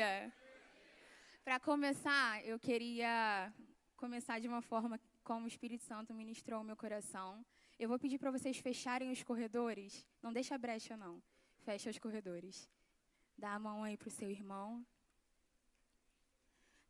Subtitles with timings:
[0.00, 0.32] igreja.
[1.44, 3.52] Para começar, eu queria
[3.96, 7.44] começar de uma forma como o Espírito Santo ministrou o meu coração.
[7.78, 10.06] Eu vou pedir para vocês fecharem os corredores.
[10.22, 11.22] Não deixa brecha, não.
[11.64, 12.68] Fecha os corredores.
[13.36, 14.84] Dá a mão aí para o seu irmão.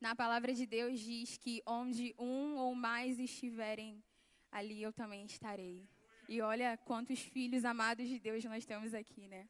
[0.01, 4.03] Na palavra de Deus diz que onde um ou mais estiverem,
[4.53, 5.87] ali eu também estarei.
[6.29, 9.49] E olha quantos filhos amados de Deus nós temos aqui, né?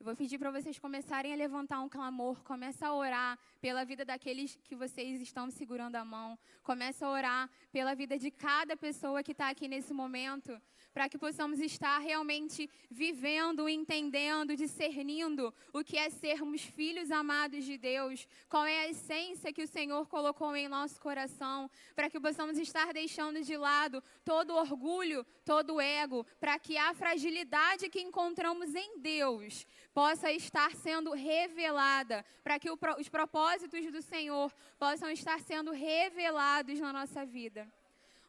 [0.00, 4.04] Eu vou pedir para vocês começarem a levantar um clamor, começa a orar pela vida
[4.04, 9.24] daqueles que vocês estão segurando a mão, começa a orar pela vida de cada pessoa
[9.24, 10.56] que está aqui nesse momento,
[10.98, 17.78] para que possamos estar realmente vivendo, entendendo, discernindo o que é sermos filhos amados de
[17.78, 22.58] Deus, qual é a essência que o Senhor colocou em nosso coração, para que possamos
[22.58, 28.98] estar deixando de lado todo orgulho, todo ego, para que a fragilidade que encontramos em
[28.98, 36.80] Deus possa estar sendo revelada, para que os propósitos do Senhor possam estar sendo revelados
[36.80, 37.72] na nossa vida.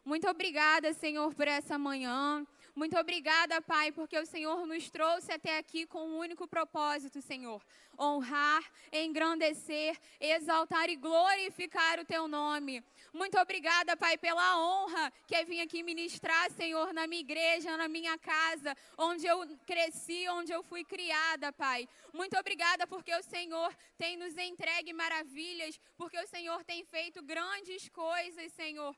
[0.04, 2.46] Muito obrigada, Senhor, por essa manhã.
[2.74, 7.60] Muito obrigada, Pai, porque o Senhor nos trouxe até aqui com um único propósito, Senhor:
[7.98, 12.82] honrar, engrandecer, exaltar e glorificar o Teu nome.
[13.12, 17.88] Muito obrigada, Pai, pela honra que é vir aqui ministrar, Senhor, na minha igreja, na
[17.88, 21.88] minha casa, onde eu cresci, onde eu fui criada, Pai.
[22.12, 27.88] Muito obrigada porque o Senhor tem nos entregue maravilhas, porque o Senhor tem feito grandes
[27.88, 28.96] coisas, Senhor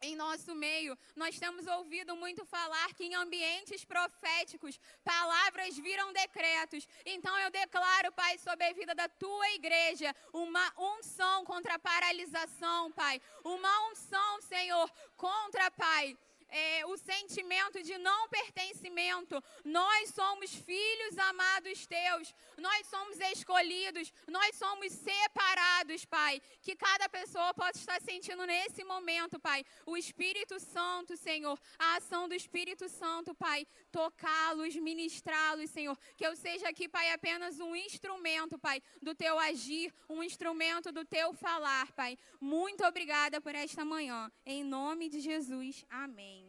[0.00, 0.96] em nosso meio.
[1.14, 6.86] Nós temos ouvido muito falar que em ambientes proféticos, palavras viram decretos.
[7.04, 12.90] Então eu declaro, Pai, sobre a vida da tua igreja, uma unção contra a paralisação,
[12.92, 13.20] Pai.
[13.44, 16.16] Uma unção, Senhor, contra, Pai
[16.50, 19.42] é, o sentimento de não pertencimento.
[19.64, 26.40] Nós somos filhos amados teus, nós somos escolhidos, nós somos separados, Pai.
[26.62, 32.28] Que cada pessoa possa estar sentindo nesse momento, Pai, o Espírito Santo, Senhor, a ação
[32.28, 35.96] do Espírito Santo, Pai, tocá-los, ministrá-los, Senhor.
[36.16, 41.04] Que eu seja aqui, Pai, apenas um instrumento, Pai, do teu agir, um instrumento do
[41.04, 42.18] teu falar, Pai.
[42.40, 44.30] Muito obrigada por esta manhã.
[44.44, 45.84] Em nome de Jesus.
[45.88, 46.39] Amém.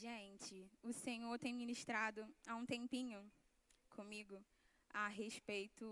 [0.00, 3.20] Gente, o Senhor tem ministrado há um tempinho
[3.90, 4.42] comigo
[4.88, 5.86] a respeito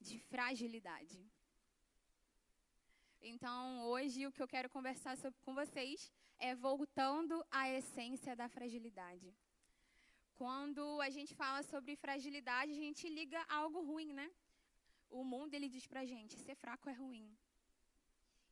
[0.00, 1.18] de fragilidade.
[3.20, 8.48] Então, hoje o que eu quero conversar sobre, com vocês é voltando à essência da
[8.48, 9.28] fragilidade.
[10.34, 14.30] Quando a gente fala sobre fragilidade, a gente liga a algo ruim, né?
[15.10, 17.28] O mundo ele diz pra gente, ser fraco é ruim.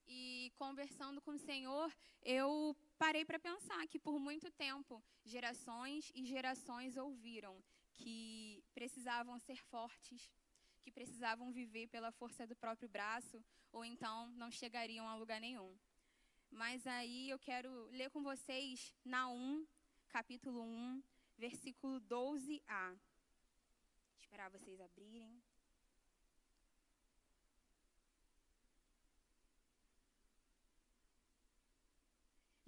[0.07, 1.91] E conversando com o Senhor,
[2.23, 7.61] eu parei para pensar que por muito tempo gerações e gerações ouviram
[7.95, 10.33] que precisavam ser fortes,
[10.81, 15.77] que precisavam viver pela força do próprio braço, ou então não chegariam a lugar nenhum.
[16.49, 19.67] Mas aí eu quero ler com vocês Naum,
[20.09, 21.03] capítulo 1,
[21.37, 22.97] versículo 12a.
[24.21, 25.42] Esperar vocês abrirem.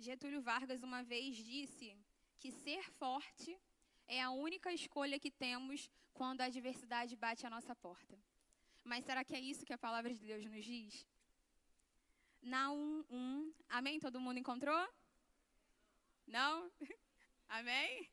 [0.05, 1.97] Getúlio Vargas uma vez disse
[2.39, 3.59] que ser forte
[4.07, 8.15] é a única escolha que temos quando a adversidade bate a nossa porta.
[8.85, 11.07] Mas será que é isso que a palavra de Deus nos diz?
[12.43, 13.55] Naum 1.
[13.71, 13.99] Amém?
[13.99, 14.87] Todo mundo encontrou?
[16.27, 16.71] Não?
[17.49, 18.11] Amém?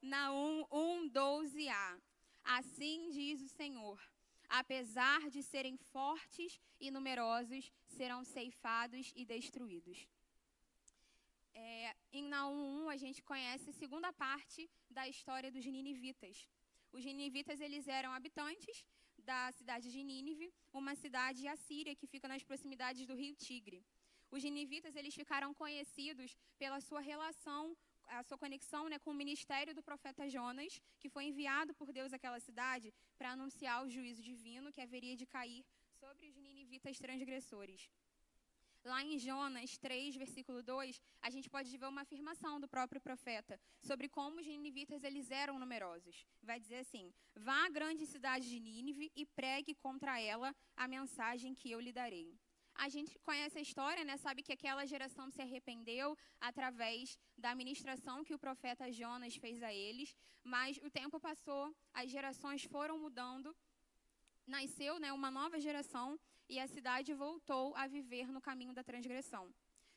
[0.00, 2.00] Naum 1, 12a.
[2.44, 4.00] Assim diz o Senhor:
[4.48, 10.06] apesar de serem fortes e numerosos, serão ceifados e destruídos.
[11.54, 16.48] É, em Naum 1, a gente conhece a segunda parte da história dos ninivitas.
[16.92, 18.84] Os ninivitas eles eram habitantes
[19.18, 23.84] da cidade de Nínive, uma cidade assíria que fica nas proximidades do rio Tigre.
[24.30, 27.76] Os ninivitas eles ficaram conhecidos pela sua relação,
[28.06, 32.12] a sua conexão né, com o ministério do profeta Jonas, que foi enviado por Deus
[32.12, 35.64] àquela cidade para anunciar o juízo divino que haveria de cair
[35.98, 37.90] sobre os ninivitas transgressores.
[38.82, 43.60] Lá em Jonas 3, versículo 2, a gente pode ver uma afirmação do próprio profeta
[43.82, 46.24] sobre como os ninivitas eles eram numerosos.
[46.42, 51.54] Vai dizer assim: Vá à grande cidade de Nínive e pregue contra ela a mensagem
[51.54, 52.34] que eu lhe darei.
[52.74, 54.16] A gente conhece a história, né?
[54.16, 59.74] Sabe que aquela geração se arrependeu através da ministração que o profeta Jonas fez a
[59.74, 63.54] eles, mas o tempo passou, as gerações foram mudando,
[64.46, 66.18] nasceu, né, uma nova geração
[66.50, 69.44] e a cidade voltou a viver no caminho da transgressão.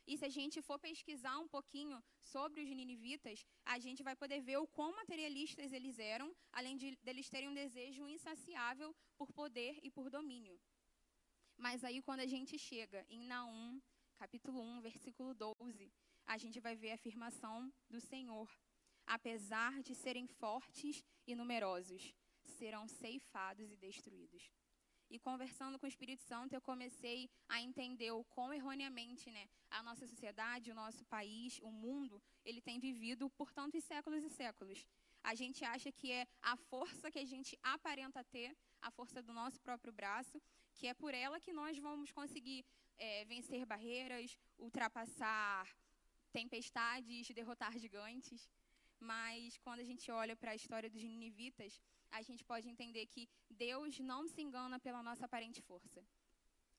[0.05, 4.39] E se a gente for pesquisar um pouquinho sobre os ninivitas, a gente vai poder
[4.41, 9.79] ver o quão materialistas eles eram, além de deles terem um desejo insaciável por poder
[9.81, 10.59] e por domínio.
[11.57, 13.81] Mas aí quando a gente chega em Naum,
[14.17, 15.91] capítulo 1, versículo 12,
[16.27, 18.47] a gente vai ver a afirmação do Senhor.
[19.07, 22.13] Apesar de serem fortes e numerosos,
[22.43, 24.51] serão ceifados e destruídos.
[25.15, 29.83] E conversando com o Espírito Santo, eu comecei a entender o quão erroneamente né, a
[29.83, 34.79] nossa sociedade, o nosso país, o mundo, ele tem vivido por tantos séculos e séculos.
[35.23, 39.31] A gente acha que é a força que a gente aparenta ter, a força do
[39.31, 40.41] nosso próprio braço,
[40.73, 42.65] que é por ela que nós vamos conseguir
[42.97, 45.69] é, vencer barreiras, ultrapassar
[46.31, 48.49] tempestades, derrotar gigantes.
[48.99, 51.79] Mas quando a gente olha para a história dos ninivitas,
[52.13, 56.01] a gente pode entender que Deus não se engana pela nossa aparente força.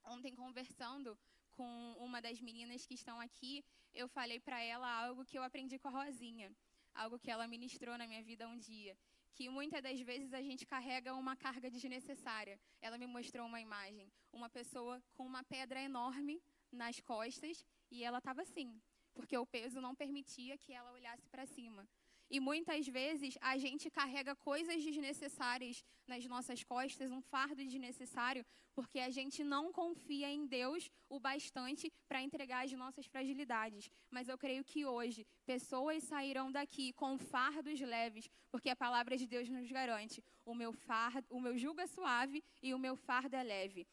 [0.05, 1.19] Ontem, conversando
[1.51, 5.77] com uma das meninas que estão aqui, eu falei para ela algo que eu aprendi
[5.79, 6.55] com a Rosinha,
[6.95, 8.97] algo que ela ministrou na minha vida um dia,
[9.35, 12.59] que muitas das vezes a gente carrega uma carga desnecessária.
[12.81, 16.41] Ela me mostrou uma imagem, uma pessoa com uma pedra enorme
[16.71, 18.81] nas costas e ela estava assim,
[19.13, 21.89] porque o peso não permitia que ela olhasse para cima.
[22.31, 28.44] E muitas vezes a gente carrega coisas desnecessárias nas nossas costas, um fardo desnecessário,
[28.75, 33.91] porque a gente não confia em Deus o bastante para entregar as nossas fragilidades.
[34.11, 39.27] Mas eu creio que hoje pessoas sairão daqui com fardos leves, porque a palavra de
[39.27, 43.37] Deus nos garante: o meu fardo, o meu jugo é suave e o meu fardo
[43.37, 43.87] é leve.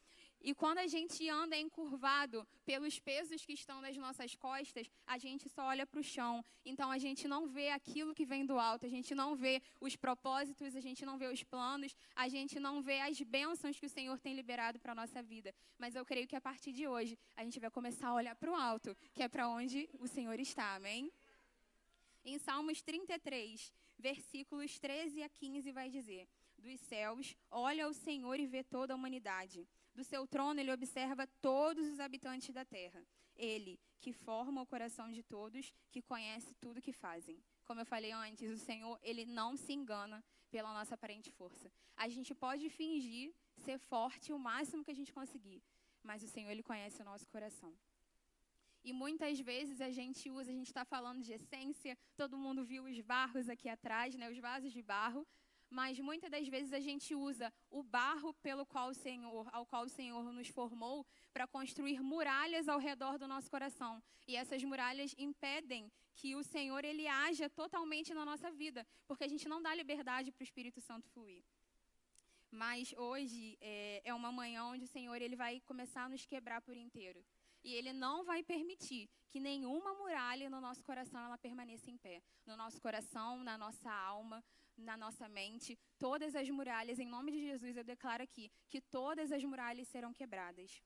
[0.44, 5.48] E quando a gente anda encurvado pelos pesos que estão nas nossas costas, a gente
[5.48, 6.44] só olha para o chão.
[6.64, 9.94] Então a gente não vê aquilo que vem do alto, a gente não vê os
[9.94, 13.88] propósitos, a gente não vê os planos, a gente não vê as bênçãos que o
[13.88, 15.54] Senhor tem liberado para a nossa vida.
[15.78, 18.50] Mas eu creio que a partir de hoje a gente vai começar a olhar para
[18.50, 20.74] o alto, que é para onde o Senhor está.
[20.74, 21.08] Amém?
[22.24, 26.28] Em Salmos 33, versículos 13 a 15, vai dizer:
[26.58, 31.26] Dos céus, olha o Senhor e vê toda a humanidade do seu trono, ele observa
[31.40, 33.04] todos os habitantes da terra.
[33.34, 37.42] Ele, que forma o coração de todos, que conhece tudo que fazem.
[37.64, 41.70] Como eu falei antes, o Senhor, ele não se engana pela nossa aparente força.
[41.96, 45.62] A gente pode fingir ser forte o máximo que a gente conseguir,
[46.02, 47.72] mas o Senhor, ele conhece o nosso coração.
[48.84, 52.84] E muitas vezes a gente usa, a gente está falando de essência, todo mundo viu
[52.84, 55.26] os barros aqui atrás, né, os vasos de barro,
[55.72, 59.84] mas muitas das vezes a gente usa o barro pelo qual o Senhor, ao qual
[59.84, 64.02] o Senhor nos formou para construir muralhas ao redor do nosso coração.
[64.26, 69.28] E essas muralhas impedem que o Senhor ele haja totalmente na nossa vida, porque a
[69.28, 71.42] gente não dá liberdade para o Espírito Santo fluir.
[72.50, 76.60] Mas hoje é, é uma manhã onde o Senhor ele vai começar a nos quebrar
[76.60, 77.24] por inteiro.
[77.64, 82.22] E ele não vai permitir que nenhuma muralha no nosso coração ela permaneça em pé.
[82.44, 84.44] No nosso coração, na nossa alma,
[84.76, 89.30] na nossa mente, todas as muralhas, em nome de Jesus, eu declaro aqui que todas
[89.32, 90.82] as muralhas serão quebradas.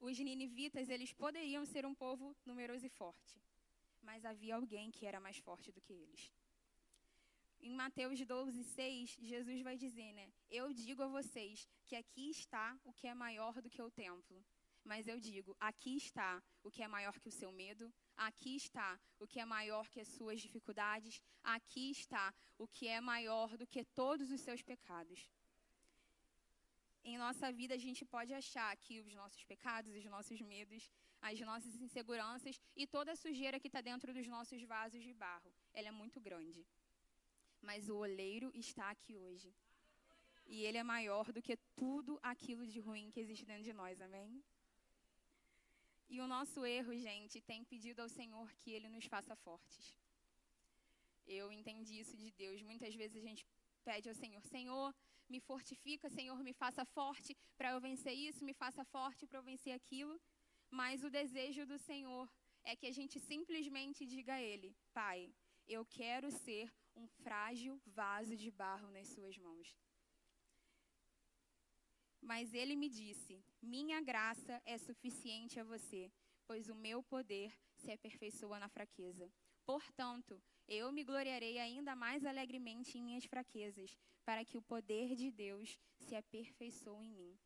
[0.00, 3.40] Os ninivitas, eles poderiam ser um povo numeroso e forte,
[4.02, 6.32] mas havia alguém que era mais forte do que eles.
[7.60, 10.30] Em Mateus 12, 6, Jesus vai dizer, né?
[10.50, 14.44] Eu digo a vocês que aqui está o que é maior do que o templo.
[14.84, 18.98] Mas eu digo, aqui está o que é maior que o seu medo, Aqui está
[19.18, 21.22] o que é maior que as suas dificuldades.
[21.42, 25.28] Aqui está o que é maior do que todos os seus pecados.
[27.02, 30.90] Em nossa vida, a gente pode achar que os nossos pecados, os nossos medos,
[31.20, 35.52] as nossas inseguranças e toda a sujeira que está dentro dos nossos vasos de barro,
[35.72, 36.66] ela é muito grande.
[37.60, 39.54] Mas o oleiro está aqui hoje.
[40.46, 44.00] E ele é maior do que tudo aquilo de ruim que existe dentro de nós,
[44.00, 44.42] amém?
[46.14, 49.84] E o nosso erro, gente, tem pedido ao Senhor que Ele nos faça fortes.
[51.26, 52.62] Eu entendi isso de Deus.
[52.62, 53.44] Muitas vezes a gente
[53.88, 54.94] pede ao Senhor: Senhor,
[55.28, 59.42] me fortifica, Senhor, me faça forte para eu vencer isso, me faça forte para eu
[59.50, 60.14] vencer aquilo.
[60.70, 62.30] Mas o desejo do Senhor
[62.62, 65.34] é que a gente simplesmente diga a Ele: Pai,
[65.66, 69.76] eu quero ser um frágil vaso de barro nas Suas mãos.
[72.22, 73.34] Mas ele me disse:
[73.66, 76.12] Minha graça é suficiente a você,
[76.46, 79.32] pois o meu poder se aperfeiçoa na fraqueza.
[79.64, 85.30] Portanto, eu me gloriarei ainda mais alegremente em minhas fraquezas, para que o poder de
[85.30, 87.38] Deus se aperfeiçoe em mim.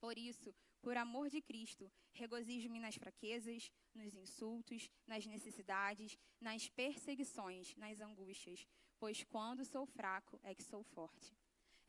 [0.00, 7.76] Por isso, por amor de Cristo, regozijo-me nas fraquezas, nos insultos, nas necessidades, nas perseguições,
[7.76, 8.66] nas angústias,
[8.98, 11.36] pois quando sou fraco é que sou forte.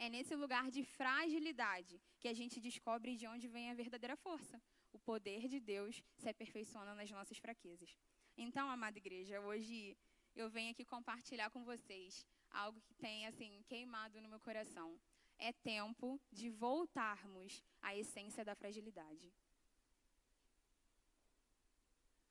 [0.03, 4.60] É nesse lugar de fragilidade que a gente descobre de onde vem a verdadeira força.
[4.91, 7.96] o poder de Deus se aperfeiçoando nas nossas fraquezas.
[8.36, 9.96] Então, amada igreja, hoje
[10.36, 15.00] eu venho aqui compartilhar com vocês algo que tem assim queimado no meu coração.
[15.38, 19.31] É tempo de voltarmos à essência da fragilidade.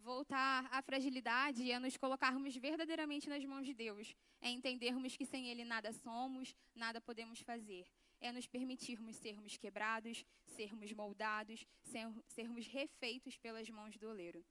[0.03, 5.49] Voltar à fragilidade é nos colocarmos verdadeiramente nas mãos de Deus, é entendermos que sem
[5.49, 7.87] Ele nada somos, nada podemos fazer,
[8.19, 11.67] é nos permitirmos sermos quebrados, sermos moldados,
[12.29, 14.43] sermos refeitos pelas mãos do oleiro.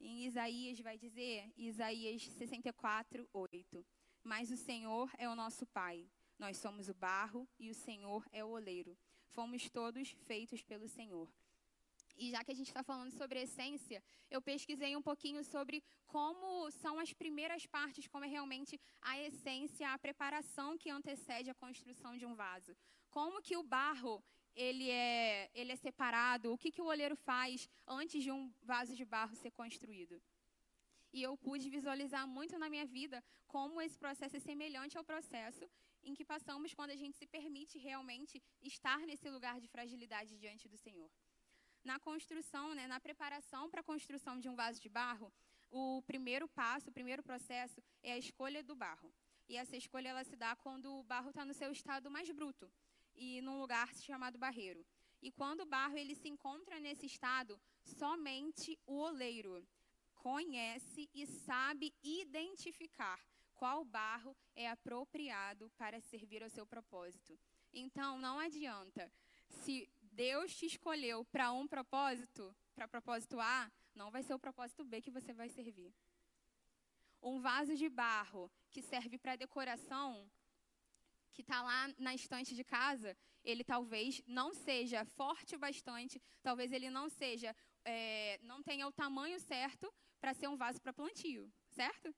[0.00, 3.86] Em Isaías vai dizer, Isaías 64, 8:
[4.24, 8.42] Mas o Senhor é o nosso Pai, nós somos o barro e o Senhor é
[8.42, 8.96] o oleiro.
[9.28, 11.30] Fomos todos feitos pelo Senhor.
[12.22, 13.98] E já que a gente está falando sobre essência,
[14.30, 15.82] eu pesquisei um pouquinho sobre
[16.14, 21.54] como são as primeiras partes, como é realmente a essência, a preparação que antecede a
[21.54, 22.76] construção de um vaso.
[23.08, 24.22] Como que o barro
[24.54, 28.94] ele é, ele é separado, o que, que o olheiro faz antes de um vaso
[28.94, 30.20] de barro ser construído.
[31.14, 35.64] E eu pude visualizar muito na minha vida como esse processo é semelhante ao processo
[36.02, 40.68] em que passamos quando a gente se permite realmente estar nesse lugar de fragilidade diante
[40.68, 41.10] do Senhor.
[41.84, 45.32] Na construção, né, na preparação para a construção de um vaso de barro,
[45.70, 49.12] o primeiro passo, o primeiro processo é a escolha do barro.
[49.48, 52.70] E essa escolha ela se dá quando o barro está no seu estado mais bruto
[53.14, 54.84] e num lugar chamado barreiro.
[55.22, 59.66] E quando o barro ele se encontra nesse estado, somente o oleiro
[60.14, 63.18] conhece e sabe identificar
[63.54, 67.38] qual barro é apropriado para servir ao seu propósito.
[67.72, 69.10] Então, não adianta.
[69.48, 69.88] Se
[70.20, 75.00] Deus te escolheu para um propósito, para propósito A, não vai ser o propósito B
[75.00, 75.90] que você vai servir.
[77.22, 80.30] Um vaso de barro que serve para decoração
[81.32, 86.70] que está lá na estante de casa, ele talvez não seja forte o bastante, talvez
[86.70, 91.50] ele não seja, é, não tenha o tamanho certo para ser um vaso para plantio,
[91.70, 92.14] certo?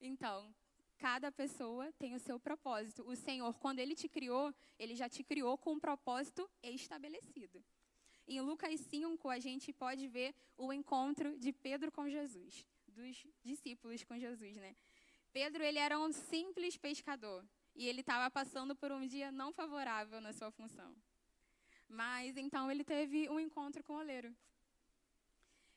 [0.00, 0.54] Então,
[0.98, 3.02] cada pessoa tem o seu propósito.
[3.08, 7.64] O Senhor, quando Ele te criou, Ele já te criou com um propósito estabelecido.
[8.26, 14.04] Em Lucas 5, a gente pode ver o encontro de Pedro com Jesus, dos discípulos
[14.04, 14.76] com Jesus, né?
[15.32, 20.20] Pedro, ele era um simples pescador e ele estava passando por um dia não favorável
[20.20, 20.94] na sua função.
[21.88, 24.34] Mas então ele teve um encontro com o oleiro.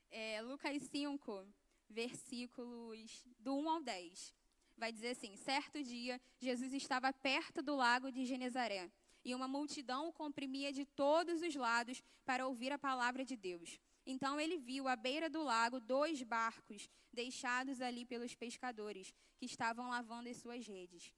[0.10, 1.46] É, Lucas 5,
[1.90, 4.41] versículos do 1 ao 10.
[4.82, 8.92] Vai dizer assim: Certo dia, Jesus estava perto do lago de Genezaré,
[9.24, 13.80] e uma multidão o comprimia de todos os lados para ouvir a palavra de Deus.
[14.08, 19.88] Então ele viu à beira do lago dois barcos deixados ali pelos pescadores, que estavam
[19.88, 21.14] lavando as suas redes.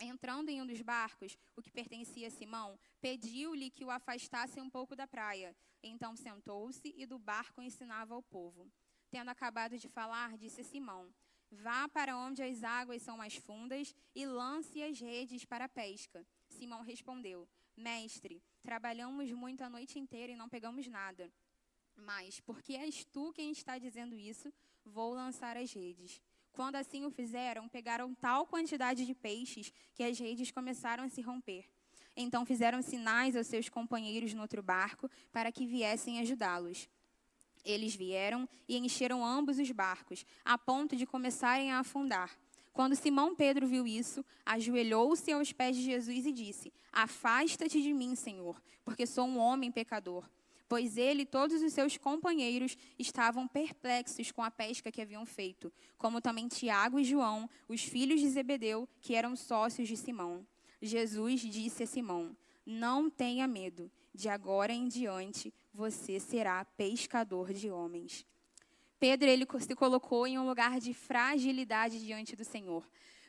[0.00, 4.68] Entrando em um dos barcos, o que pertencia a Simão, pediu-lhe que o afastasse um
[4.68, 5.56] pouco da praia.
[5.80, 8.68] Então sentou-se e do barco ensinava ao povo.
[9.12, 11.14] Tendo acabado de falar, disse Simão:
[11.50, 16.24] Vá para onde as águas são mais fundas e lance as redes para a pesca.
[16.48, 21.30] Simão respondeu: Mestre, trabalhamos muito a noite inteira e não pegamos nada.
[21.96, 24.52] Mas, porque és tu quem está dizendo isso,
[24.84, 26.22] vou lançar as redes.
[26.52, 31.20] Quando assim o fizeram, pegaram tal quantidade de peixes que as redes começaram a se
[31.20, 31.68] romper.
[32.16, 36.88] Então fizeram sinais aos seus companheiros no outro barco para que viessem ajudá-los.
[37.64, 42.36] Eles vieram e encheram ambos os barcos, a ponto de começarem a afundar.
[42.72, 48.14] Quando Simão Pedro viu isso, ajoelhou-se aos pés de Jesus e disse: Afasta-te de mim,
[48.14, 50.24] Senhor, porque sou um homem pecador
[50.70, 55.72] pois ele e todos os seus companheiros estavam perplexos com a pesca que haviam feito,
[55.98, 60.46] como também Tiago e João, os filhos de Zebedeu, que eram sócios de Simão.
[60.80, 67.70] Jesus disse a Simão: Não tenha medo, de agora em diante você será pescador de
[67.70, 68.26] homens.
[68.98, 72.86] Pedro ele se colocou em um lugar de fragilidade diante do Senhor.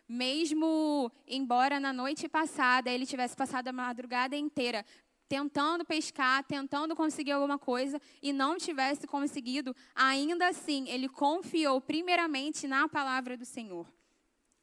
[0.07, 4.85] Mesmo embora na noite passada ele tivesse passado a madrugada inteira
[5.29, 12.67] tentando pescar, tentando conseguir alguma coisa e não tivesse conseguido, ainda assim ele confiou primeiramente
[12.67, 13.87] na palavra do Senhor.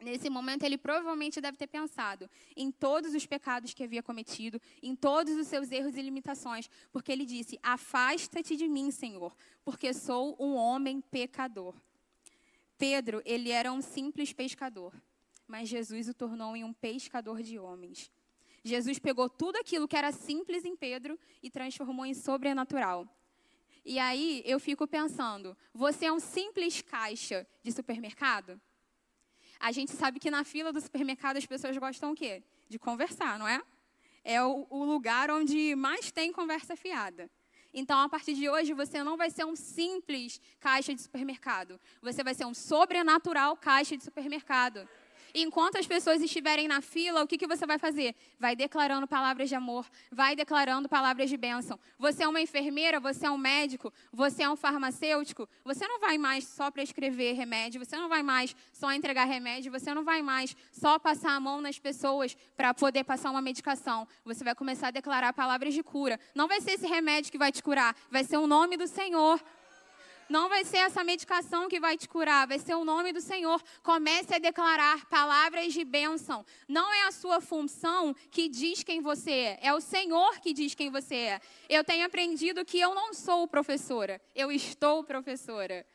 [0.01, 4.95] Nesse momento, ele provavelmente deve ter pensado em todos os pecados que havia cometido, em
[4.95, 10.37] todos os seus erros e limitações, porque ele disse: Afasta-te de mim, Senhor, porque sou
[10.39, 11.75] um homem pecador.
[12.79, 14.95] Pedro, ele era um simples pescador,
[15.49, 18.09] mas Jesus o tornou em um pescador de homens.
[18.63, 23.09] Jesus pegou tudo aquilo que era simples em Pedro e transformou em sobrenatural.
[23.85, 28.61] E aí eu fico pensando, você é um simples caixa de supermercado?
[29.61, 32.43] A gente sabe que na fila do supermercado as pessoas gostam o quê?
[32.69, 33.61] De conversar, não é?
[34.25, 37.31] É o, o lugar onde mais tem conversa fiada.
[37.73, 41.79] Então, a partir de hoje, você não vai ser um simples caixa de supermercado.
[42.01, 44.89] Você vai ser um sobrenatural caixa de supermercado.
[45.41, 48.13] Enquanto as pessoas estiverem na fila, o que, que você vai fazer?
[48.41, 51.79] Vai declarando palavras de amor, vai declarando palavras de bênção.
[51.97, 55.49] Você é uma enfermeira, você é um médico, você é um farmacêutico.
[55.65, 59.95] Você não vai mais só prescrever remédio, você não vai mais só entregar remédio, você
[59.95, 64.09] não vai mais só passar a mão nas pessoas para poder passar uma medicação.
[64.25, 66.19] Você vai começar a declarar palavras de cura.
[66.35, 69.41] Não vai ser esse remédio que vai te curar, vai ser o nome do Senhor.
[70.29, 73.63] Não vai ser essa medicação que vai te curar, vai ser o nome do Senhor.
[73.83, 76.45] Comece a declarar palavras de bênção.
[76.69, 80.75] Não é a sua função que diz quem você é, é o Senhor que diz
[80.75, 81.41] quem você é.
[81.69, 85.87] Eu tenho aprendido que eu não sou professora, eu estou professora.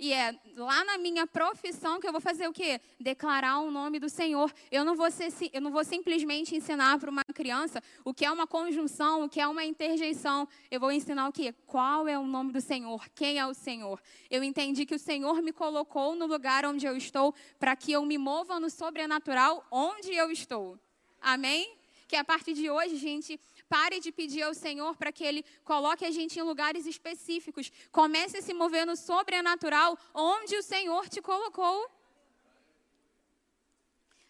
[0.00, 2.80] E é lá na minha profissão que eu vou fazer o quê?
[2.98, 4.50] Declarar o nome do Senhor.
[4.72, 8.32] Eu não vou, ser, eu não vou simplesmente ensinar para uma criança o que é
[8.32, 10.48] uma conjunção, o que é uma interjeição.
[10.70, 11.54] Eu vou ensinar o quê?
[11.66, 13.06] Qual é o nome do Senhor?
[13.14, 14.00] Quem é o Senhor?
[14.30, 18.02] Eu entendi que o Senhor me colocou no lugar onde eu estou para que eu
[18.06, 20.78] me mova no sobrenatural onde eu estou.
[21.20, 21.76] Amém?
[22.08, 23.38] Que a partir de hoje, gente,
[23.70, 27.70] Pare de pedir ao Senhor para que Ele coloque a gente em lugares específicos.
[27.92, 31.88] Comece a se mover no sobrenatural onde o Senhor te colocou.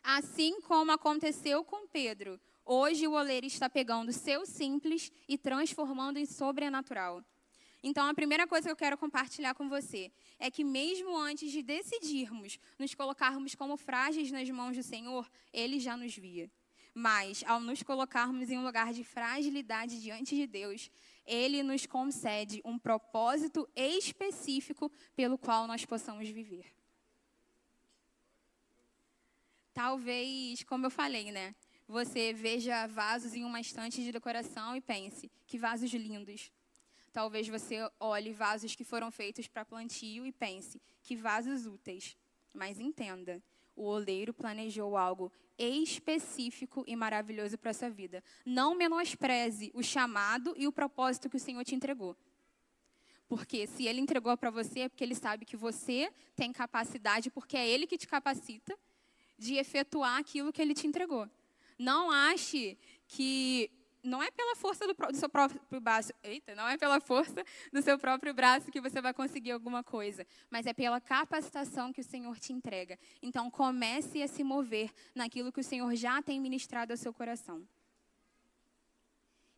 [0.02, 6.18] Assim como aconteceu com Pedro, hoje o oleiro está pegando o seu simples e transformando
[6.18, 7.25] em sobrenatural.
[7.82, 11.62] Então, a primeira coisa que eu quero compartilhar com você é que, mesmo antes de
[11.62, 16.50] decidirmos nos colocarmos como frágeis nas mãos do Senhor, Ele já nos via.
[16.94, 20.90] Mas, ao nos colocarmos em um lugar de fragilidade diante de Deus,
[21.25, 26.66] Ele nos concede um propósito específico pelo qual nós possamos viver.
[29.73, 31.54] Talvez, como eu falei, né?
[31.87, 36.52] Você veja vasos em uma estante de decoração e pense: que vasos lindos.
[37.12, 42.16] Talvez você olhe vasos que foram feitos para plantio e pense: que vasos úteis.
[42.53, 43.42] Mas entenda,
[43.81, 48.23] o oleiro planejou algo específico e maravilhoso para a sua vida.
[48.45, 52.14] Não menospreze o chamado e o propósito que o Senhor te entregou.
[53.27, 57.57] Porque se ele entregou para você, é porque ele sabe que você tem capacidade, porque
[57.57, 58.79] é ele que te capacita
[59.38, 61.29] de efetuar aquilo que ele te entregou.
[61.79, 62.77] Não ache
[63.09, 63.71] que
[64.03, 67.83] não é pela força do, do, seu próprio braço, eita, não é pela força do
[67.83, 72.05] seu próprio braço que você vai conseguir alguma coisa, mas é pela capacitação que o
[72.05, 72.99] Senhor te entrega.
[73.23, 77.67] Então comece a se mover naquilo que o Senhor já tem ministrado ao seu coração.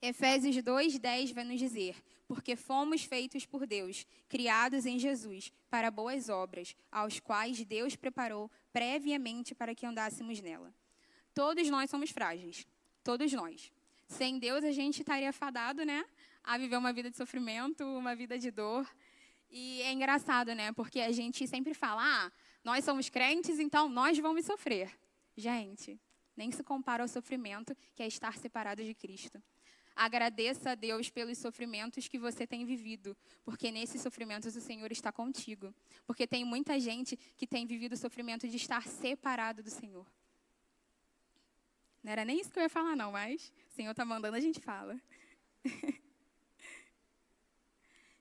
[0.01, 1.95] Efésios 2:10 vai nos dizer:
[2.27, 8.51] porque fomos feitos por Deus, criados em Jesus, para boas obras, aos quais Deus preparou
[8.73, 10.75] previamente para que andássemos nela.
[11.35, 12.67] Todos nós somos frágeis,
[13.05, 13.71] todos nós.
[14.13, 16.05] Sem Deus, a gente estaria fadado, né?
[16.45, 18.87] A viver uma vida de sofrimento, uma vida de dor.
[19.51, 20.71] E é engraçado, né?
[20.73, 24.91] Porque a gente sempre fala, ah, nós somos crentes, então nós vamos sofrer.
[25.35, 25.99] Gente,
[26.37, 29.43] nem se compara ao sofrimento que é estar separado de Cristo.
[29.97, 35.11] Agradeça a Deus pelos sofrimentos que você tem vivido, porque nesses sofrimentos o Senhor está
[35.11, 35.75] contigo.
[36.07, 40.07] Porque tem muita gente que tem vivido o sofrimento de estar separado do Senhor.
[42.03, 44.41] Não era nem isso que eu ia falar, não, mas o Senhor está mandando, a
[44.41, 45.01] gente fala.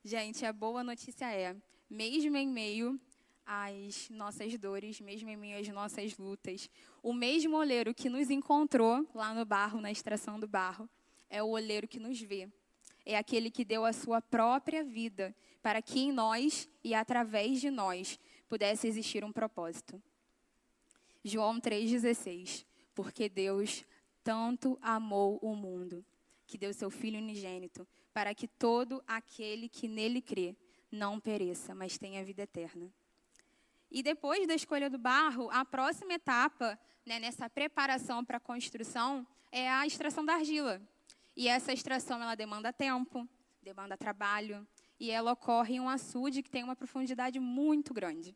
[0.04, 1.56] gente, a boa notícia é,
[1.90, 3.02] mesmo em meio
[3.44, 6.70] às nossas dores, mesmo em meio às nossas lutas,
[7.02, 10.88] o mesmo oleiro que nos encontrou lá no barro, na extração do barro,
[11.28, 12.48] é o oleiro que nos vê.
[13.04, 17.72] É aquele que deu a sua própria vida para que em nós e através de
[17.72, 20.00] nós pudesse existir um propósito.
[21.24, 23.86] João 3,16 porque Deus
[24.24, 26.06] tanto amou o mundo,
[26.46, 30.56] que deu seu Filho unigênito, para que todo aquele que nele crê
[30.92, 32.92] não pereça, mas tenha vida eterna.
[33.90, 39.26] E depois da escolha do barro, a próxima etapa né, nessa preparação para a construção
[39.52, 40.82] é a extração da argila.
[41.36, 43.28] E essa extração ela demanda tempo,
[43.62, 44.68] demanda trabalho,
[45.00, 48.36] e ela ocorre em um açude que tem uma profundidade muito grande.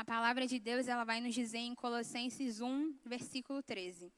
[0.00, 4.10] A palavra de Deus ela vai nos dizer em Colossenses 1, versículo 13.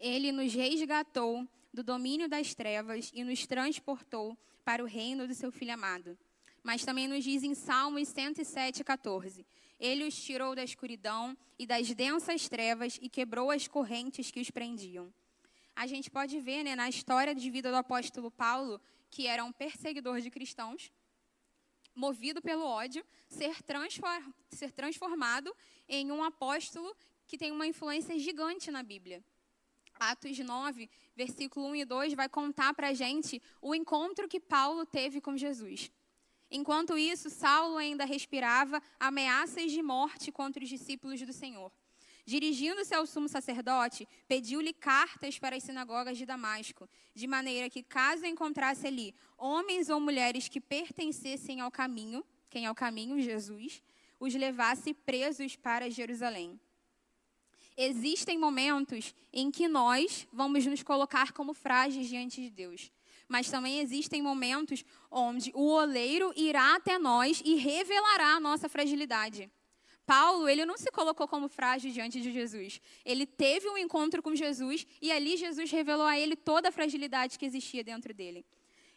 [0.00, 5.52] Ele nos resgatou do domínio das trevas e nos transportou para o reino do seu
[5.52, 6.16] Filho amado.
[6.62, 9.46] Mas também nos diz em Salmos 107, 14.
[9.78, 14.50] Ele os tirou da escuridão e das densas trevas e quebrou as correntes que os
[14.50, 15.12] prendiam.
[15.76, 19.52] A gente pode ver né, na história de vida do apóstolo Paulo, que era um
[19.52, 20.90] perseguidor de cristãos,
[21.98, 25.54] movido pelo ódio, ser, transform, ser transformado
[25.88, 29.22] em um apóstolo que tem uma influência gigante na Bíblia.
[29.98, 34.86] Atos 9, versículo 1 e 2, vai contar para a gente o encontro que Paulo
[34.86, 35.90] teve com Jesus.
[36.48, 41.70] Enquanto isso, Saulo ainda respirava ameaças de morte contra os discípulos do Senhor.
[42.28, 48.26] Dirigindo-se ao sumo sacerdote, pediu-lhe cartas para as sinagogas de Damasco, de maneira que, caso
[48.26, 53.18] encontrasse ali homens ou mulheres que pertencessem ao caminho, quem é o caminho?
[53.18, 53.82] Jesus,
[54.20, 56.60] os levasse presos para Jerusalém.
[57.74, 62.92] Existem momentos em que nós vamos nos colocar como frágeis diante de Deus.
[63.26, 69.50] Mas também existem momentos onde o oleiro irá até nós e revelará a nossa fragilidade.
[70.12, 72.80] Paulo, ele não se colocou como frágil diante de Jesus.
[73.04, 77.38] Ele teve um encontro com Jesus e ali Jesus revelou a ele toda a fragilidade
[77.38, 78.42] que existia dentro dele.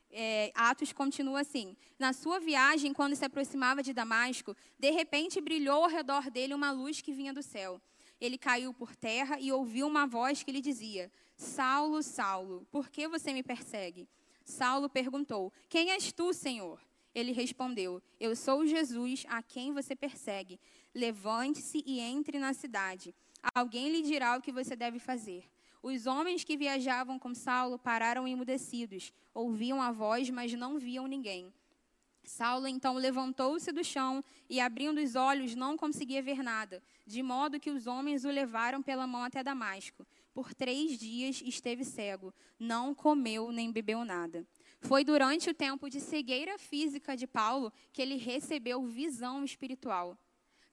[0.10, 5.84] É, Atos continua assim: Na sua viagem, quando se aproximava de Damasco, de repente brilhou
[5.84, 7.82] ao redor dele uma luz que vinha do céu
[8.22, 13.08] ele caiu por terra e ouviu uma voz que lhe dizia: Saulo, Saulo, por que
[13.08, 14.08] você me persegue?
[14.46, 16.80] Saulo perguntou: Quem és tu, Senhor?
[17.16, 20.60] Ele respondeu: Eu sou Jesus a quem você persegue.
[20.94, 23.16] Levante-se e entre na cidade.
[23.56, 25.44] Alguém lhe dirá o que você deve fazer.
[25.82, 31.52] Os homens que viajavam com Saulo pararam emudecidos, ouviam a voz, mas não viam ninguém.
[32.24, 37.60] Saulo então levantou-se do chão e, abrindo os olhos, não conseguia ver nada, de modo
[37.60, 40.06] que os homens o levaram pela mão até Damasco.
[40.34, 44.46] Por três dias esteve cego, não comeu nem bebeu nada.
[44.80, 50.18] Foi durante o tempo de cegueira física de Paulo que ele recebeu visão espiritual.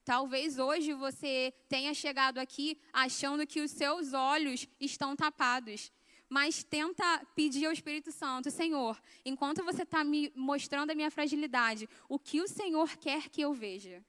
[0.03, 5.91] Talvez hoje você tenha chegado aqui achando que os seus olhos estão tapados
[6.29, 11.89] mas tenta pedir ao Espírito Santo, Senhor, enquanto você está me mostrando a minha fragilidade,
[12.07, 14.03] o que o Senhor quer que eu veja?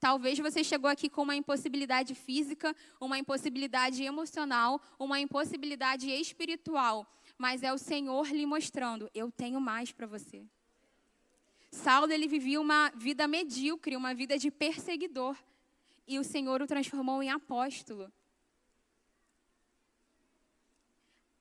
[0.00, 7.62] Talvez você chegou aqui com uma impossibilidade física, uma impossibilidade emocional, uma impossibilidade espiritual, mas
[7.62, 10.46] é o Senhor lhe mostrando: eu tenho mais para você.
[11.76, 15.36] Saulo ele vivia uma vida medíocre, uma vida de perseguidor,
[16.06, 18.10] e o Senhor o transformou em apóstolo.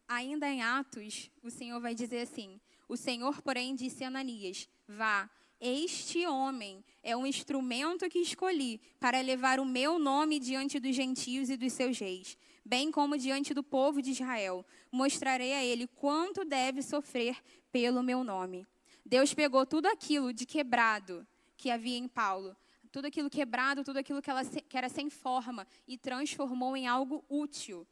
[0.08, 5.30] ainda em Atos, o Senhor vai dizer assim: O Senhor, porém, disse a Ananias: Vá,
[5.60, 11.50] este homem é um instrumento que escolhi para levar o meu nome diante dos gentios
[11.50, 14.65] e dos seus reis, bem como diante do povo de Israel.
[14.91, 17.38] Mostrarei a ele quanto deve sofrer
[17.71, 18.65] pelo meu nome.
[19.06, 22.56] Deus pegou tudo aquilo de quebrado que havia em Paulo,
[22.91, 27.24] tudo aquilo quebrado, tudo aquilo que, ela, que era sem forma, e transformou em algo
[27.30, 27.88] útil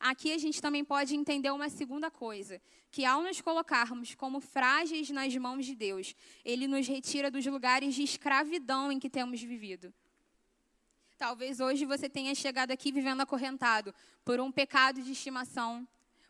[0.00, 5.10] Aqui a gente também pode entender uma segunda coisa, que ao nos colocarmos como frágeis
[5.10, 9.92] nas mãos de Deus, ele nos retira dos lugares de escravidão em que temos vivido.
[11.16, 13.92] Talvez hoje você tenha chegado aqui vivendo acorrentado
[14.24, 15.86] por um pecado de estimação,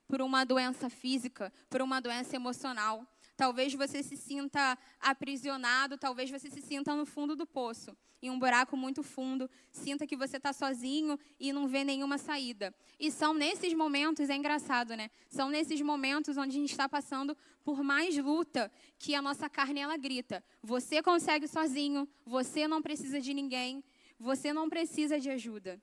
[0.06, 3.06] por uma doença física, por uma doença emocional.
[3.38, 8.36] Talvez você se sinta aprisionado, talvez você se sinta no fundo do poço, em um
[8.36, 12.74] buraco muito fundo, sinta que você está sozinho e não vê nenhuma saída.
[12.98, 15.08] E são nesses momentos, é engraçado, né?
[15.30, 19.78] São nesses momentos onde a gente está passando por mais luta que a nossa carne
[19.78, 23.84] ela grita: você consegue sozinho, você não precisa de ninguém,
[24.18, 25.80] você não precisa de ajuda.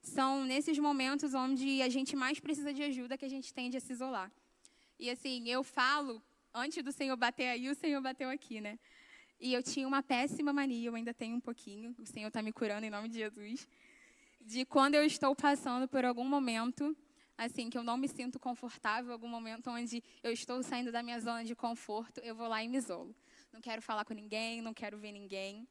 [0.00, 3.80] São nesses momentos onde a gente mais precisa de ajuda que a gente tende a
[3.80, 4.32] se isolar.
[4.98, 6.22] E assim, eu falo
[6.54, 8.78] antes do Senhor bater aí, o Senhor bateu aqui, né?
[9.40, 12.52] E eu tinha uma péssima mania, eu ainda tenho um pouquinho, o Senhor está me
[12.52, 13.68] curando em nome de Jesus,
[14.40, 16.96] de quando eu estou passando por algum momento,
[17.36, 21.18] assim, que eu não me sinto confortável, algum momento onde eu estou saindo da minha
[21.18, 23.14] zona de conforto, eu vou lá e me isolo.
[23.52, 25.66] Não quero falar com ninguém, não quero ver ninguém.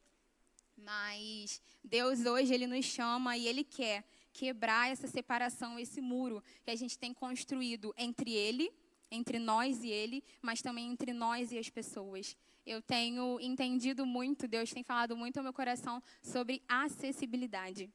[0.76, 6.70] Mas Deus hoje, Ele nos chama e Ele quer quebrar essa separação, esse muro que
[6.70, 8.72] a gente tem construído entre Ele
[9.10, 12.36] entre nós e Ele, mas também entre nós e as pessoas.
[12.66, 17.90] Eu tenho entendido muito, Deus tem falado muito ao meu coração sobre acessibilidade.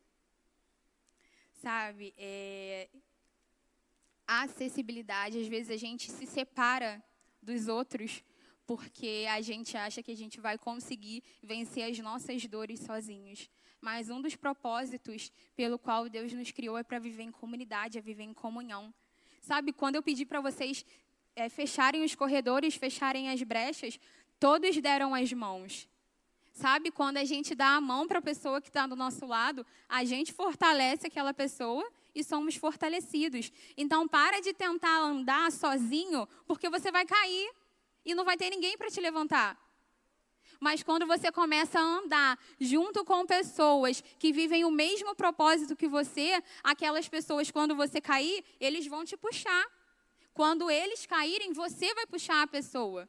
[1.53, 2.87] Sabe, é,
[4.27, 7.03] acessibilidade, às vezes a gente se separa
[7.41, 8.23] dos outros
[8.69, 13.49] porque a gente acha que a gente vai conseguir vencer as nossas dores sozinhos.
[13.81, 18.01] Mas um dos propósitos pelo qual Deus nos criou é para viver em comunidade, é
[18.01, 18.93] viver em comunhão.
[19.41, 20.85] Sabe, quando eu pedi para vocês
[21.35, 23.99] é, fecharem os corredores, fecharem as brechas,
[24.39, 25.87] todos deram as mãos.
[26.51, 29.65] Sabe, quando a gente dá a mão para a pessoa que está do nosso lado,
[29.87, 33.51] a gente fortalece aquela pessoa e somos fortalecidos.
[33.77, 37.51] Então, para de tentar andar sozinho, porque você vai cair
[38.03, 39.57] e não vai ter ninguém para te levantar.
[40.59, 45.87] Mas quando você começa a andar junto com pessoas que vivem o mesmo propósito que
[45.87, 49.65] você, aquelas pessoas, quando você cair, eles vão te puxar.
[50.33, 53.07] Quando eles caírem, você vai puxar a pessoa.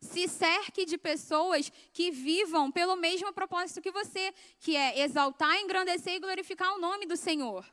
[0.00, 6.14] Se cerque de pessoas que vivam pelo mesmo propósito que você, que é exaltar, engrandecer
[6.14, 7.66] e glorificar o nome do Senhor.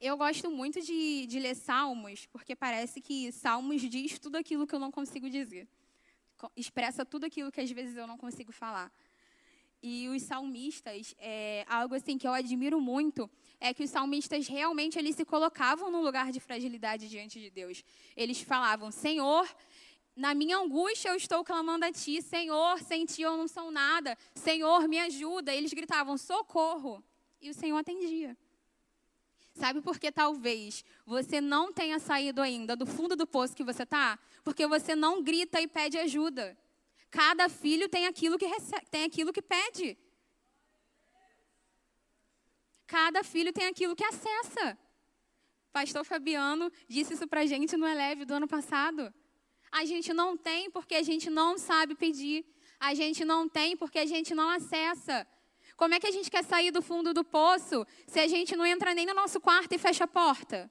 [0.00, 4.74] Eu gosto muito de, de ler Salmos, porque parece que Salmos diz tudo aquilo que
[4.74, 5.68] eu não consigo dizer.
[6.56, 8.92] Expressa tudo aquilo que às vezes eu não consigo falar.
[9.82, 14.98] E os salmistas, é, algo assim que eu admiro muito, é que os salmistas realmente
[14.98, 17.82] eles se colocavam num lugar de fragilidade diante de Deus.
[18.14, 19.48] Eles falavam: Senhor,
[20.14, 24.18] na minha angústia eu estou clamando a Ti, Senhor, sem Ti eu não sou nada,
[24.34, 25.54] Senhor, me ajuda.
[25.54, 27.02] Eles gritavam: socorro.
[27.40, 28.36] E o Senhor atendia.
[29.54, 33.82] Sabe por que talvez você não tenha saído ainda do fundo do poço que você
[33.82, 34.18] está?
[34.44, 36.56] Porque você não grita e pede ajuda.
[37.10, 39.98] Cada filho tem aquilo que, recebe, tem aquilo que pede.
[42.86, 44.78] Cada filho tem aquilo que acessa.
[45.72, 49.12] Pastor Fabiano disse isso para a gente no Eleve do ano passado.
[49.70, 52.44] A gente não tem porque a gente não sabe pedir.
[52.78, 55.26] A gente não tem porque a gente não acessa.
[55.80, 58.66] Como é que a gente quer sair do fundo do poço se a gente não
[58.66, 60.70] entra nem no nosso quarto e fecha a porta?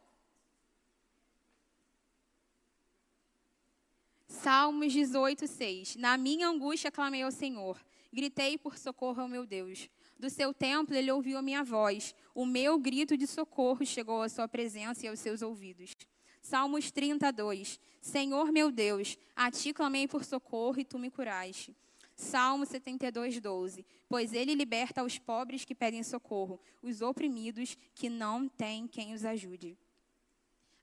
[4.28, 5.96] Salmos 18, 6.
[5.96, 7.84] Na minha angústia clamei ao Senhor.
[8.14, 9.90] Gritei por socorro ao meu Deus.
[10.20, 12.14] Do seu templo ele ouviu a minha voz.
[12.36, 15.96] O meu grito de socorro chegou à sua presença e aos seus ouvidos.
[16.40, 17.80] Salmos 32.
[18.00, 21.76] Senhor meu Deus, a ti clamei por socorro e tu me curaste.
[22.20, 23.86] Salmo 72, 12.
[24.10, 29.24] Pois ele liberta os pobres que pedem socorro, os oprimidos que não têm quem os
[29.24, 29.78] ajude.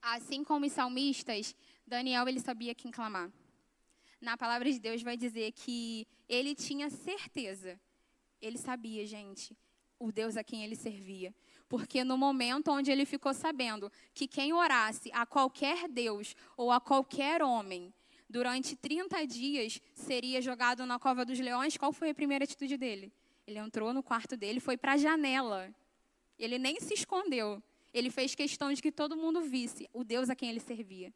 [0.01, 1.55] Assim como os salmistas,
[1.87, 3.31] Daniel ele sabia quem clamar.
[4.19, 7.79] Na palavra de Deus vai dizer que ele tinha certeza.
[8.41, 9.55] Ele sabia, gente,
[9.99, 11.35] o Deus a quem ele servia.
[11.69, 16.81] Porque no momento onde ele ficou sabendo que quem orasse a qualquer Deus ou a
[16.81, 17.93] qualquer homem
[18.29, 23.13] durante 30 dias seria jogado na cova dos leões, qual foi a primeira atitude dele?
[23.47, 25.73] Ele entrou no quarto dele, foi para a janela.
[26.39, 27.63] Ele nem se escondeu.
[27.95, 31.15] Ele fez questão de que todo mundo visse o Deus a quem ele servia.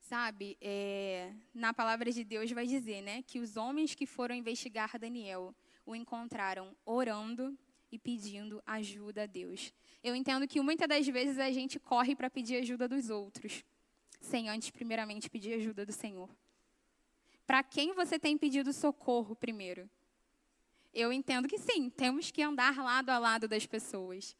[0.00, 4.96] Sabe, é, na palavra de Deus vai dizer, né, que os homens que foram investigar
[5.00, 5.52] Daniel
[5.84, 7.58] o encontraram orando
[7.90, 9.72] e pedindo ajuda a Deus.
[10.04, 13.64] Eu entendo que muitas das vezes a gente corre para pedir ajuda dos outros
[14.20, 16.28] sem antes, primeiramente, pedir ajuda do Senhor.
[17.46, 19.88] Para quem você tem pedido socorro primeiro?
[20.92, 24.36] Eu entendo que sim, temos que andar lado a lado das pessoas.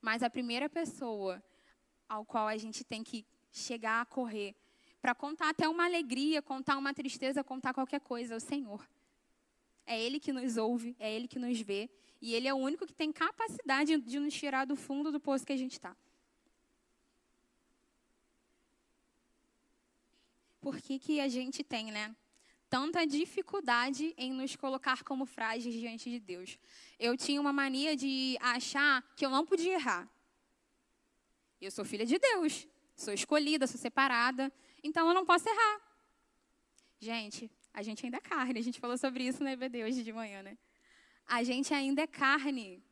[0.00, 1.42] Mas a primeira pessoa
[2.08, 4.54] ao qual a gente tem que chegar a correr,
[5.00, 8.86] para contar até uma alegria, contar uma tristeza, contar qualquer coisa, é o Senhor.
[9.86, 11.88] É Ele que nos ouve, é Ele que nos vê,
[12.20, 15.46] e Ele é o único que tem capacidade de nos tirar do fundo do poço
[15.46, 15.96] que a gente está.
[20.66, 22.12] Por que, que a gente tem, né?
[22.68, 26.58] Tanta dificuldade em nos colocar como frágeis diante de Deus.
[26.98, 30.10] Eu tinha uma mania de achar que eu não podia errar.
[31.60, 34.52] Eu sou filha de Deus, sou escolhida, sou separada,
[34.82, 35.80] então eu não posso errar.
[36.98, 40.12] Gente, a gente ainda é carne, a gente falou sobre isso no EBD hoje de
[40.12, 40.58] manhã, né?
[41.28, 42.82] A gente ainda é carne.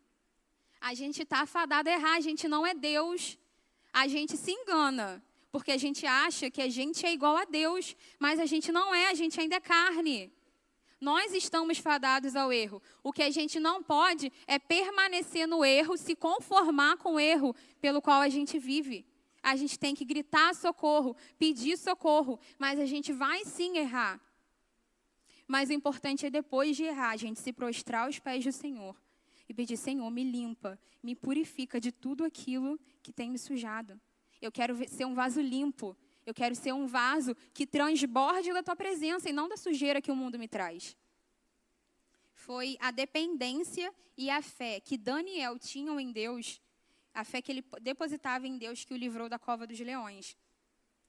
[0.81, 3.37] A gente está fadado a errar, a gente não é Deus.
[3.93, 5.21] A gente se engana
[5.55, 8.93] porque a gente acha que a gente é igual a Deus, mas a gente não
[8.93, 10.33] é, a gente ainda é carne.
[11.01, 12.83] Nós estamos fadados ao erro.
[13.05, 17.55] O que a gente não pode é permanecer no erro, se conformar com o erro
[17.81, 19.07] pelo qual a gente vive.
[19.41, 24.21] A gente tem que gritar socorro, pedir socorro, mas a gente vai sim errar.
[25.47, 29.01] Mas o importante é depois de errar, a gente se prostrar aos pés do Senhor
[29.49, 34.01] e pedir: Senhor, me limpa, me purifica de tudo aquilo que tem me sujado.
[34.45, 35.97] Eu quero ser um vaso limpo.
[36.27, 40.11] Eu quero ser um vaso que transborde da tua presença e não da sujeira que
[40.11, 40.95] o mundo me traz.
[42.35, 46.61] Foi a dependência e a fé que Daniel tinham em Deus,
[47.15, 50.37] a fé que ele depositava em Deus que o livrou da cova dos leões.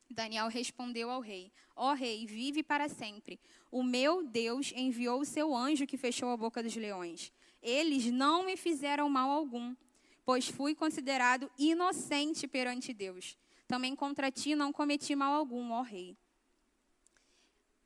[0.09, 3.37] Daniel respondeu ao rei: Ó oh, rei, vive para sempre.
[3.69, 7.33] O meu Deus enviou o seu anjo que fechou a boca dos leões.
[7.61, 9.75] Eles não me fizeram mal algum
[10.25, 13.37] pois fui considerado inocente perante Deus.
[13.67, 16.17] Também contra ti não cometi mal algum, ó rei.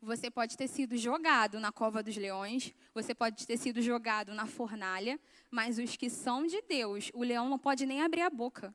[0.02, 4.46] Você pode ter sido jogado na cova dos leões, você pode ter sido jogado na
[4.46, 5.20] fornalha,
[5.52, 8.74] mas os que são de Deus, o leão não pode nem abrir a boca.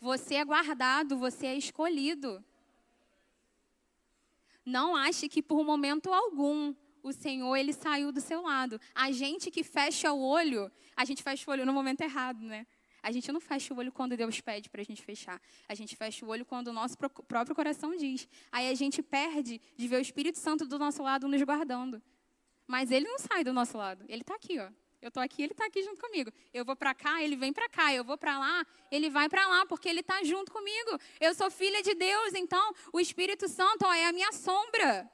[0.00, 2.44] Você é guardado, você é escolhido.
[4.64, 6.72] Não ache que por momento algum
[7.04, 8.80] o Senhor ele saiu do seu lado.
[8.94, 12.66] A gente que fecha o olho, a gente fecha o olho no momento errado, né?
[13.02, 15.38] A gente não fecha o olho quando Deus pede para a gente fechar.
[15.68, 18.26] A gente fecha o olho quando o nosso próprio coração diz.
[18.50, 22.02] Aí a gente perde de ver o Espírito Santo do nosso lado nos guardando.
[22.66, 24.02] Mas ele não sai do nosso lado.
[24.08, 24.70] Ele está aqui, ó.
[25.02, 26.32] Eu estou aqui, ele está aqui junto comigo.
[26.54, 27.92] Eu vou para cá, ele vem para cá.
[27.92, 30.98] Eu vou para lá, ele vai para lá, porque ele está junto comigo.
[31.20, 35.10] Eu sou filha de Deus, então o Espírito Santo ó, é a minha sombra.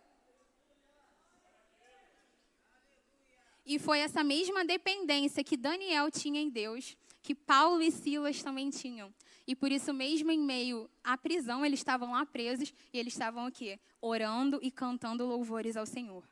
[3.70, 8.68] E foi essa mesma dependência que Daniel tinha em Deus, que Paulo e Silas também
[8.68, 9.14] tinham.
[9.46, 13.46] E por isso, mesmo em meio à prisão, eles estavam lá presos e eles estavam
[13.46, 13.78] o quê?
[14.00, 16.28] Orando e cantando louvores ao Senhor.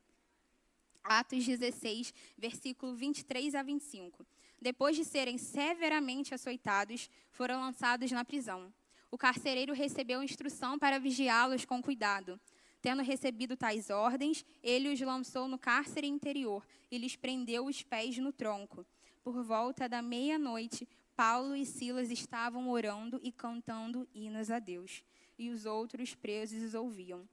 [1.04, 4.26] Atos 16, versículo 23 a 25.
[4.60, 8.74] Depois de serem severamente açoitados, foram lançados na prisão.
[9.12, 12.40] O carcereiro recebeu instrução para vigiá-los com cuidado.
[12.88, 18.16] Tendo recebido tais ordens, ele os lançou no cárcere interior e lhes prendeu os pés
[18.16, 18.82] no tronco.
[19.22, 25.04] Por volta da meia-noite, Paulo e Silas estavam orando e cantando hinos a Deus,
[25.38, 27.28] e os outros presos os ouviam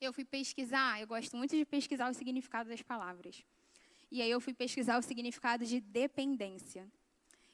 [0.00, 3.44] eu fui pesquisar, eu gosto muito de pesquisar o significado das palavras.
[4.10, 6.90] E aí eu fui pesquisar o significado de dependência.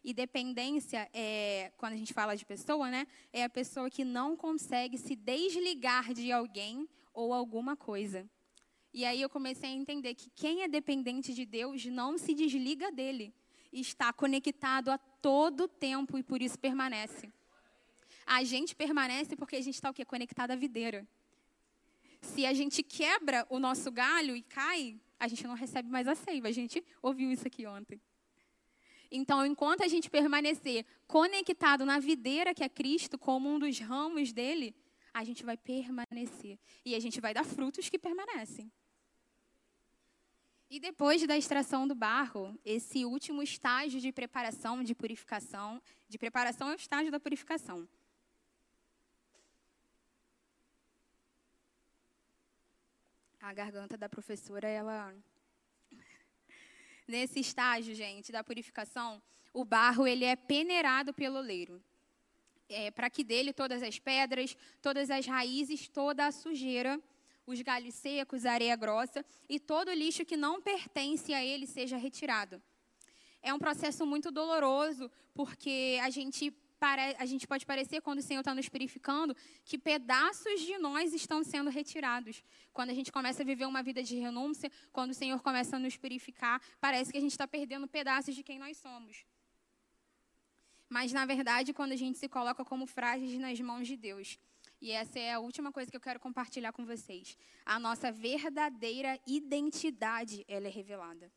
[0.05, 4.37] E dependência é, quando a gente fala de pessoa, né, é a pessoa que não
[4.37, 8.29] consegue se desligar de alguém ou alguma coisa.
[8.93, 12.91] E aí eu comecei a entender que quem é dependente de Deus não se desliga
[12.91, 13.33] dele.
[13.73, 17.33] Está conectado a todo tempo e por isso permanece.
[18.27, 20.05] A gente permanece porque a gente está o quê?
[20.05, 21.07] Conectado à videira.
[22.21, 26.15] Se a gente quebra o nosso galho e cai, a gente não recebe mais a
[26.15, 26.49] seiva.
[26.49, 28.01] A gente ouviu isso aqui ontem.
[29.15, 34.33] Então, enquanto a gente permanecer conectado na videira que é Cristo, como um dos ramos
[34.33, 34.75] dele,
[35.13, 36.59] a gente vai permanecer.
[36.83, 38.73] E a gente vai dar frutos que permanecem.
[40.71, 46.71] E depois da extração do barro, esse último estágio de preparação, de purificação, de preparação
[46.71, 47.87] é o estágio da purificação.
[53.43, 55.13] a garganta da professora, ela.
[57.07, 59.21] Nesse estágio, gente, da purificação,
[59.53, 61.83] o barro ele é peneirado pelo oleiro.
[62.69, 67.01] É, para que dele todas as pedras, todas as raízes, toda a sujeira,
[67.47, 71.67] os galhos secos, a areia grossa e todo o lixo que não pertence a ele
[71.67, 72.63] seja retirado.
[73.43, 76.55] É um processo muito doloroso, porque a gente
[77.19, 81.43] a gente pode parecer, quando o Senhor está nos purificando, que pedaços de nós estão
[81.43, 82.43] sendo retirados.
[82.73, 85.79] Quando a gente começa a viver uma vida de renúncia, quando o Senhor começa a
[85.79, 89.25] nos purificar, parece que a gente está perdendo pedaços de quem nós somos.
[90.89, 94.39] Mas, na verdade, quando a gente se coloca como frágeis nas mãos de Deus,
[94.81, 97.37] e essa é a última coisa que eu quero compartilhar com vocês.
[97.65, 101.33] A nossa verdadeira identidade, ela é revelada.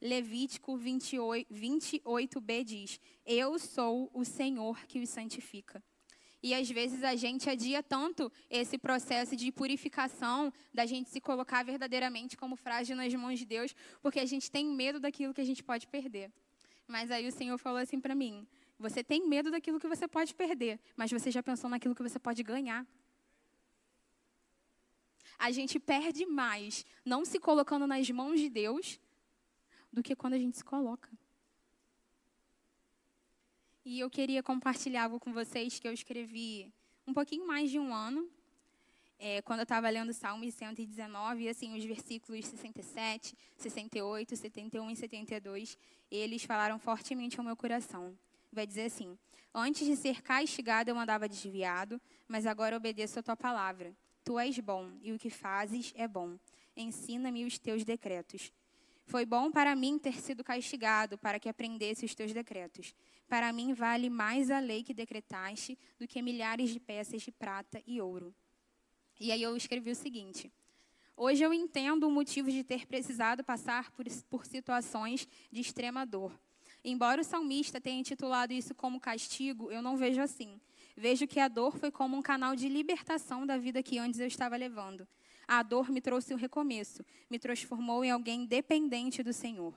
[0.00, 5.82] Levítico 28, 28b diz: Eu sou o Senhor que os santifica.
[6.42, 11.62] E às vezes a gente adia tanto esse processo de purificação, da gente se colocar
[11.62, 15.44] verdadeiramente como frágil nas mãos de Deus, porque a gente tem medo daquilo que a
[15.44, 16.32] gente pode perder.
[16.88, 18.46] Mas aí o Senhor falou assim para mim:
[18.78, 22.18] Você tem medo daquilo que você pode perder, mas você já pensou naquilo que você
[22.18, 22.86] pode ganhar.
[25.38, 28.98] A gente perde mais não se colocando nas mãos de Deus
[29.92, 31.10] do que quando a gente se coloca.
[33.84, 36.72] E eu queria compartilhar algo com vocês que eu escrevi
[37.06, 38.28] um pouquinho mais de um ano,
[39.18, 44.96] é, quando eu estava lendo Salmos 119, e assim, os versículos 67, 68, 71 e
[44.96, 45.78] 72,
[46.10, 48.16] eles falaram fortemente ao meu coração.
[48.52, 49.18] Vai dizer assim:
[49.52, 53.94] Antes de ser castigado, eu andava desviado, mas agora obedeço a tua palavra.
[54.24, 56.38] Tu és bom, e o que fazes é bom.
[56.76, 58.52] Ensina-me os teus decretos.
[59.10, 62.94] Foi bom para mim ter sido castigado, para que aprendesse os teus decretos.
[63.28, 67.82] Para mim vale mais a lei que decretaste do que milhares de peças de prata
[67.84, 68.32] e ouro.
[69.18, 70.52] E aí eu escrevi o seguinte:
[71.16, 76.32] Hoje eu entendo o motivo de ter precisado passar por, por situações de extrema dor.
[76.84, 80.60] Embora o salmista tenha intitulado isso como castigo, eu não vejo assim.
[80.96, 84.28] Vejo que a dor foi como um canal de libertação da vida que antes eu
[84.28, 85.04] estava levando.
[85.52, 89.74] A dor me trouxe um recomeço, me transformou em alguém dependente do Senhor.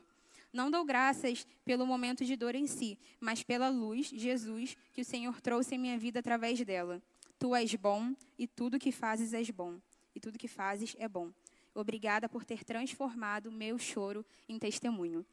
[0.53, 5.03] Não dou graças pelo momento de dor em si, mas pela luz, Jesus, que o
[5.03, 7.01] Senhor trouxe em minha vida através dela.
[7.39, 9.79] Tu és bom e tudo que fazes és bom.
[10.13, 11.31] E tudo que fazes é bom.
[11.73, 15.25] Obrigada por ter transformado meu choro em testemunho.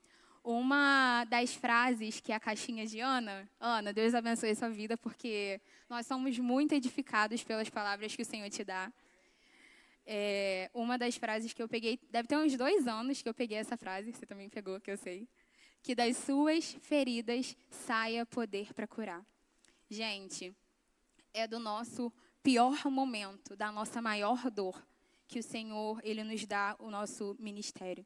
[0.42, 5.60] Uma das frases que é a caixinha de Ana, Ana, Deus abençoe sua vida, porque
[5.86, 8.90] nós somos muito edificados pelas palavras que o Senhor te dá.
[10.06, 13.58] É, uma das frases que eu peguei, deve ter uns dois anos que eu peguei
[13.58, 15.28] essa frase, você também pegou, que eu sei.
[15.82, 19.24] Que das suas feridas saia poder para curar.
[19.88, 20.54] Gente,
[21.32, 24.86] é do nosso pior momento, da nossa maior dor,
[25.26, 28.04] que o Senhor, Ele nos dá o nosso ministério.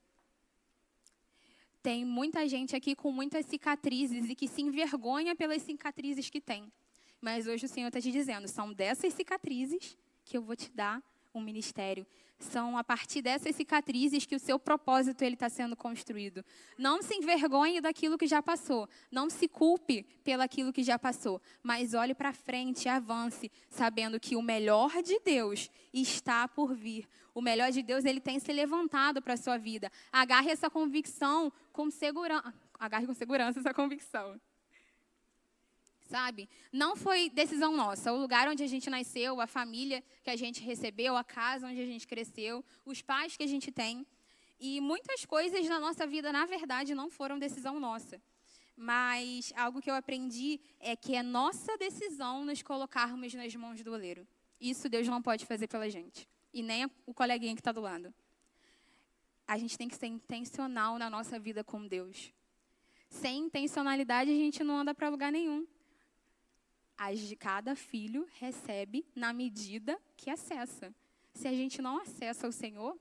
[1.83, 6.73] Tem muita gente aqui com muitas cicatrizes e que se envergonha pelas cicatrizes que tem.
[7.21, 11.03] Mas hoje o Senhor está te dizendo: são dessas cicatrizes que eu vou te dar
[11.35, 12.07] um ministério.
[12.39, 16.45] São a partir dessas cicatrizes que o seu propósito ele está sendo construído.
[16.79, 18.89] Não se envergonhe daquilo que já passou.
[19.11, 21.41] Não se culpe pelaquilo que já passou.
[21.63, 27.09] Mas olhe para frente, avance, sabendo que o melhor de Deus está por vir.
[27.35, 29.91] O melhor de Deus ele tem se levantado para a sua vida.
[30.13, 32.55] Agarre essa convicção com segurança.
[32.79, 34.39] Agarre com segurança essa convicção
[36.05, 36.49] sabe?
[36.73, 38.13] Não foi decisão nossa.
[38.13, 41.81] O lugar onde a gente nasceu, a família que a gente recebeu, a casa onde
[41.81, 44.07] a gente cresceu, os pais que a gente tem.
[44.61, 48.21] E muitas coisas na nossa vida, na verdade, não foram decisão nossa.
[48.77, 53.93] Mas algo que eu aprendi é que é nossa decisão nos colocarmos nas mãos do
[53.93, 54.27] oleiro.
[54.61, 56.29] Isso Deus não pode fazer pela gente.
[56.53, 58.13] E nem o coleguinha que está do lado.
[59.47, 62.33] A gente tem que ser intencional na nossa vida com Deus.
[63.09, 65.67] Sem intencionalidade, a gente não anda para lugar nenhum
[67.39, 70.95] cada filho recebe na medida que acessa.
[71.33, 72.99] Se a gente não acessa o Senhor,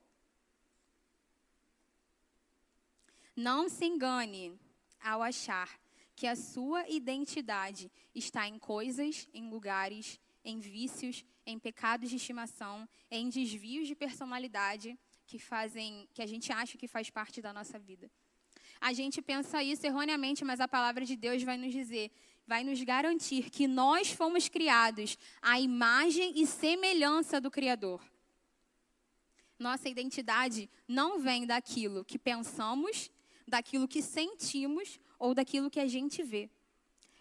[3.35, 4.59] não se engane
[5.01, 5.79] ao achar
[6.15, 12.87] que a sua identidade está em coisas, em lugares, em vícios, em pecados de estimação,
[13.09, 17.79] em desvios de personalidade que fazem, que a gente acha que faz parte da nossa
[17.79, 18.09] vida.
[18.79, 22.11] A gente pensa isso erroneamente, mas a palavra de Deus vai nos dizer
[22.45, 28.01] vai nos garantir que nós fomos criados à imagem e semelhança do Criador.
[29.57, 33.09] Nossa identidade não vem daquilo que pensamos,
[33.47, 36.49] daquilo que sentimos ou daquilo que a gente vê.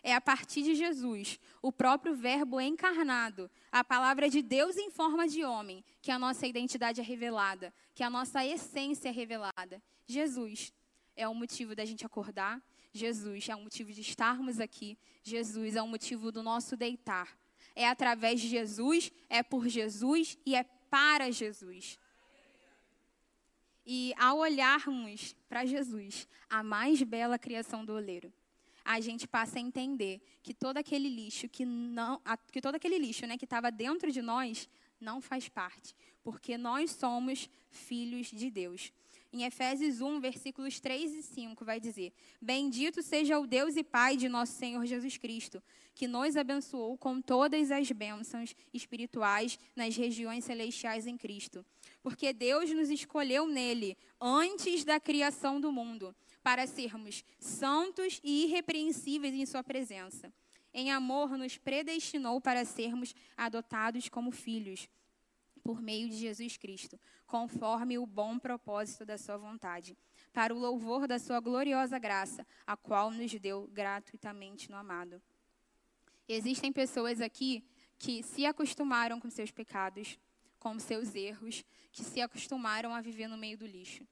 [0.03, 5.29] É a partir de Jesus, o próprio Verbo encarnado, a palavra de Deus em forma
[5.29, 9.81] de homem, que a nossa identidade é revelada, que a nossa essência é revelada.
[10.05, 10.73] Jesus
[11.15, 12.61] é o motivo da gente acordar,
[12.93, 14.99] Jesus é o motivo de estarmos aqui.
[15.23, 17.37] Jesus é o motivo do nosso deitar.
[17.75, 21.99] É através de Jesus, é por Jesus e é para Jesus.
[23.85, 28.33] E ao olharmos para Jesus, a mais bela criação do oleiro,
[28.85, 32.21] a gente passa a entender que todo aquele lixo que não,
[32.53, 34.69] que todo aquele lixo, né, que estava dentro de nós,
[35.01, 38.93] não faz parte, porque nós somos filhos de Deus.
[39.35, 44.15] Em Efésios 1, versículos 3 e 5, vai dizer: Bendito seja o Deus e Pai
[44.15, 45.63] de nosso Senhor Jesus Cristo,
[45.95, 51.65] que nos abençoou com todas as bênçãos espirituais nas regiões celestiais em Cristo.
[52.03, 59.33] Porque Deus nos escolheu nele antes da criação do mundo, para sermos santos e irrepreensíveis
[59.33, 60.31] em Sua presença.
[60.75, 64.89] Em amor, nos predestinou para sermos adotados como filhos
[65.63, 69.97] por meio de Jesus Cristo, conforme o bom propósito da sua vontade,
[70.33, 75.23] para o louvor da sua gloriosa graça, a qual nos deu gratuitamente no amado.
[76.29, 77.65] Existem pessoas aqui
[77.99, 80.19] que se acostumaram com seus pecados,
[80.59, 84.07] com seus erros, que se acostumaram a viver no meio do lixo.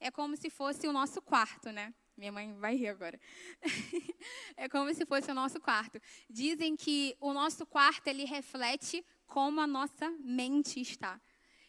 [0.00, 1.92] É como se fosse o nosso quarto, né?
[2.16, 3.20] Minha mãe vai rir agora.
[4.56, 6.00] é como se fosse o nosso quarto.
[6.28, 11.20] Dizem que o nosso quarto ele reflete como a nossa mente está.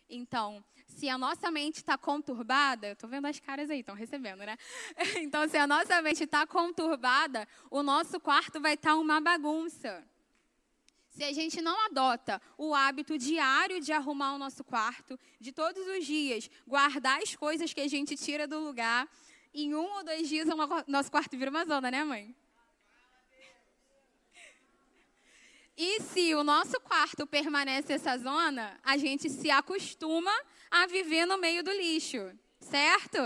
[0.09, 4.57] Então, se a nossa mente está conturbada, estou vendo as caras aí, estão recebendo, né?
[5.21, 10.03] Então, se a nossa mente está conturbada, o nosso quarto vai estar tá uma bagunça.
[11.09, 15.85] Se a gente não adota o hábito diário de arrumar o nosso quarto, de todos
[15.87, 19.07] os dias guardar as coisas que a gente tira do lugar,
[19.53, 20.55] em um ou dois dias o
[20.87, 22.35] nosso quarto vira uma zona, né, mãe?
[25.81, 30.33] E se o nosso quarto permanece essa zona, a gente se acostuma
[30.69, 33.17] a viver no meio do lixo, certo?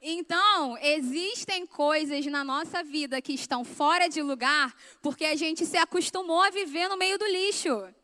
[0.00, 5.76] Então, existem coisas na nossa vida que estão fora de lugar porque a gente se
[5.76, 7.94] acostumou a viver no meio do lixo.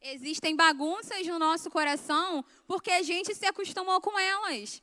[0.00, 4.80] Existem bagunças no nosso coração porque a gente se acostumou com elas.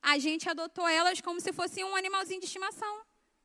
[0.00, 3.01] A gente adotou elas como se fosse um animalzinho de estimação.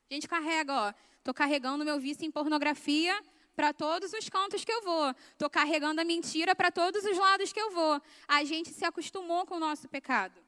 [0.10, 0.94] A gente carrega, ó,
[1.28, 3.22] Estou carregando meu vício em pornografia
[3.54, 5.14] para todos os cantos que eu vou.
[5.34, 8.02] Estou carregando a mentira para todos os lados que eu vou.
[8.26, 10.42] A gente se acostumou com o nosso pecado.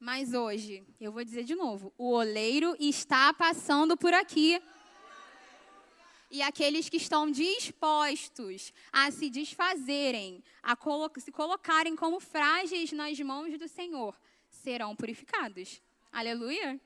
[0.00, 4.58] Mas hoje, eu vou dizer de novo: o oleiro está passando por aqui.
[6.30, 13.20] E aqueles que estão dispostos a se desfazerem, a colo se colocarem como frágeis nas
[13.20, 14.18] mãos do Senhor,
[14.48, 15.82] serão purificados.
[16.10, 16.80] Aleluia?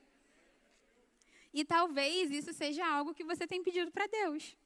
[1.52, 4.56] E talvez isso seja algo que você tem pedido para Deus.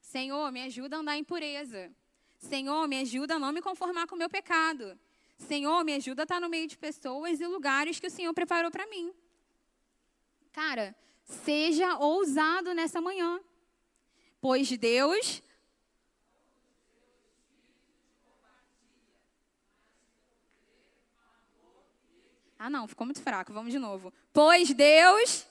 [0.00, 1.90] Senhor, me ajuda a andar em pureza.
[2.38, 4.98] Senhor, me ajuda a não me conformar com o meu pecado.
[5.36, 8.70] Senhor, me ajuda a estar no meio de pessoas e lugares que o Senhor preparou
[8.70, 9.12] para mim.
[10.52, 13.40] Cara, seja ousado nessa manhã.
[14.40, 15.42] Pois Deus
[22.58, 23.52] Ah, não, ficou muito fraco.
[23.52, 24.12] Vamos de novo.
[24.32, 25.46] Pois Deus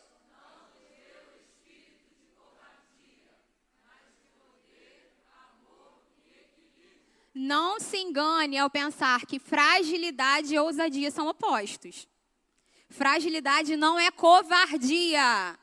[7.38, 12.08] Não se engane ao pensar que fragilidade e ousadia são opostos.
[12.90, 15.56] Fragilidade não é covardia.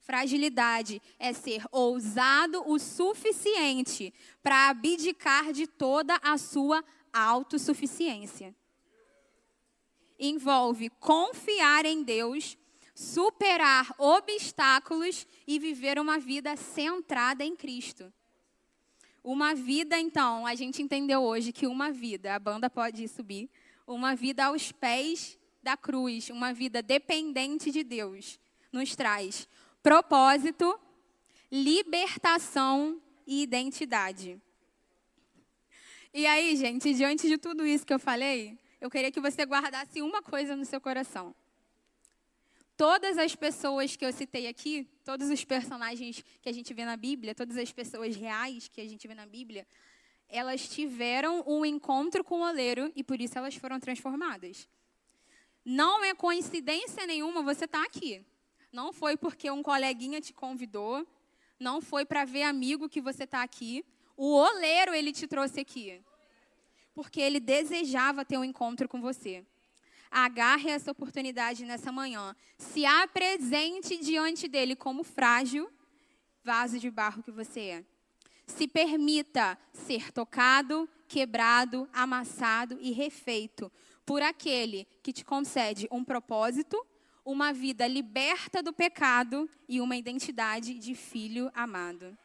[0.00, 4.12] Fragilidade é ser ousado o suficiente
[4.42, 8.54] para abdicar de toda a sua autossuficiência.
[10.18, 12.58] Envolve confiar em Deus,
[12.94, 18.12] superar obstáculos e viver uma vida centrada em Cristo.
[19.22, 23.50] Uma vida, então, a gente entendeu hoje que uma vida, a banda pode subir,
[23.86, 28.38] uma vida aos pés da cruz, uma vida dependente de Deus,
[28.72, 29.48] nos traz
[29.82, 30.78] propósito,
[31.50, 34.40] libertação e identidade.
[36.12, 40.00] E aí, gente, diante de tudo isso que eu falei, eu queria que você guardasse
[40.00, 41.34] uma coisa no seu coração
[42.78, 46.96] todas as pessoas que eu citei aqui, todos os personagens que a gente vê na
[46.96, 49.66] Bíblia, todas as pessoas reais que a gente vê na Bíblia,
[50.28, 54.68] elas tiveram um encontro com o oleiro e por isso elas foram transformadas.
[55.64, 58.24] Não é coincidência nenhuma você estar tá aqui.
[58.72, 61.04] Não foi porque um coleguinha te convidou,
[61.58, 63.84] não foi para ver amigo que você está aqui.
[64.16, 66.00] O oleiro ele te trouxe aqui.
[66.94, 69.44] Porque ele desejava ter um encontro com você.
[70.10, 72.34] Agarre essa oportunidade nessa manhã.
[72.56, 75.70] Se apresente diante dele como frágil
[76.48, 77.84] vaso de barro que você é.
[78.46, 83.70] Se permita ser tocado, quebrado, amassado e refeito
[84.06, 86.82] por aquele que te concede um propósito,
[87.22, 92.16] uma vida liberta do pecado e uma identidade de filho amado.